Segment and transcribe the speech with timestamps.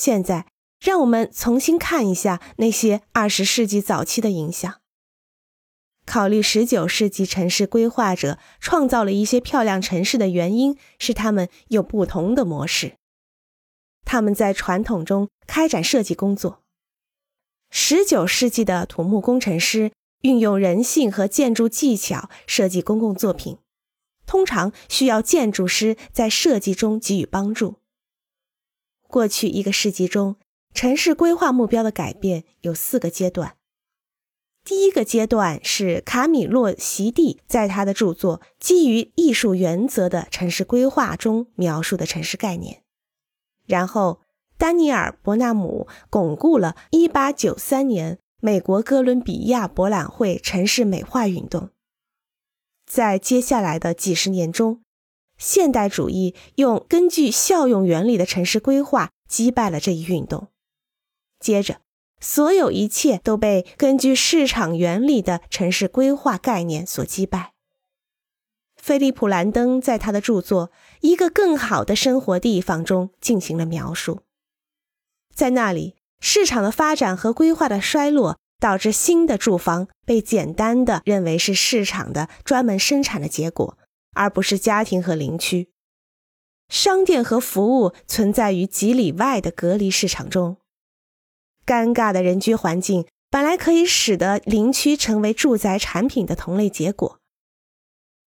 [0.00, 0.46] 现在，
[0.80, 4.80] 让我们重新看一下那些二十世纪早期的影响。
[6.06, 12.94] 考虑十九世纪城市规划者创造了一些漂亮城市的原因是他们有不同的模式。
[14.06, 16.62] 他们在传统中开展设计工作。
[17.68, 19.92] 十九世纪的土木工程师
[20.22, 23.58] 运用人性和建筑技巧设计公共作品，
[24.24, 27.79] 通常需要建筑师在设计中给予帮助。
[29.10, 30.36] 过去一个世纪中，
[30.72, 33.56] 城市规划目标的改变有四个阶段。
[34.62, 42.82] 第一个阶段是卡米洛·席蒂在他的著作《基于艺术原则的城市规划》中描述的城市概念。
[43.66, 44.20] 然后，
[44.58, 51.70] 丹尼尔·伯纳姆巩固了1893年美国哥伦比亚博览会城市美化运动。
[52.86, 54.82] 在接下来的几十年中，
[55.40, 60.46] 现代主义用根据效用原理的城市规划击败了这一运动。
[61.40, 61.80] 接着。
[62.22, 67.54] 所有一切都被根据市场原理的城市规划概念所击败。
[68.76, 70.68] 菲利普·兰登在他的著作
[71.00, 74.20] 《一个更好的生活地方》中进行了描述。
[75.34, 83.78] 在那里，市场的发展和规划的衰落导致新的住房被简单的认为是市场的专门生产的结果，
[84.12, 85.70] 而不是家庭和邻居。
[86.68, 90.58] 商店和服务存在于几里外的隔离市场中。
[91.66, 97.20] 尴尬的人居环境本来可以使得邻区成为住宅产品的同类结果。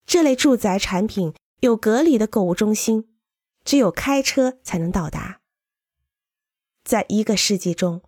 [0.06, 3.16] 这类住宅产品有隔离的购物中心，
[3.64, 5.40] 只有开车才能到达。
[6.84, 8.02] 在一个世纪中，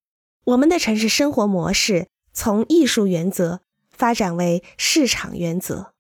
[0.44, 5.95] 我们的城市生活模式从艺术原则发展为市场原则。